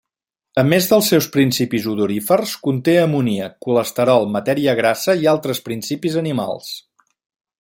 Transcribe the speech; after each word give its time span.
A 0.59 0.61
més 0.69 0.85
dels 0.91 1.09
seus 1.11 1.27
principis 1.35 1.85
odorífers, 1.91 2.53
conté 2.69 2.95
amoníac, 3.03 3.55
colesterol, 3.67 4.27
matèria 4.39 4.75
grassa, 4.83 5.17
i 5.25 5.31
altres 5.37 5.63
principis 5.69 6.21
animals. 6.27 6.73